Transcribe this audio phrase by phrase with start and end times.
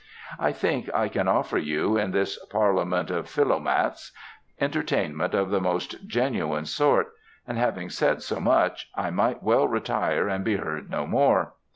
[0.39, 4.11] I think I can offer you, in this parliament of philomaths,
[4.59, 7.13] entertainment of the most genuine sort;
[7.45, 11.53] and having said so much, I might well retire and be heard no more.